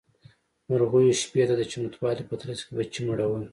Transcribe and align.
مرغيو 0.69 1.19
شپې 1.21 1.43
ته 1.49 1.55
د 1.57 1.61
چمتووالي 1.71 2.23
په 2.27 2.35
ترڅ 2.41 2.59
کې 2.65 2.71
بچي 2.77 3.01
مړول. 3.07 3.43